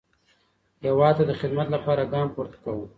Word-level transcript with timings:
هیواد 0.83 1.13
ته 1.17 1.23
د 1.27 1.31
خدمت 1.41 1.67
لپاره 1.75 2.09
ګام 2.13 2.27
پورته 2.35 2.57
کاوه. 2.63 2.85